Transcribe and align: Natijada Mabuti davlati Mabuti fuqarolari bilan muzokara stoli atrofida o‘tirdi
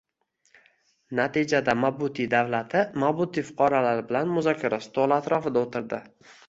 Natijada 1.19 1.75
Mabuti 1.83 2.27
davlati 2.33 2.83
Mabuti 3.05 3.47
fuqarolari 3.51 4.09
bilan 4.11 4.35
muzokara 4.41 4.85
stoli 4.89 5.21
atrofida 5.23 5.67
o‘tirdi 5.69 6.07